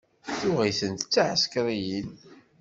Tuɣ-itent 0.39 1.05
d 1.05 1.07
tiεsekriyin. 1.13 2.09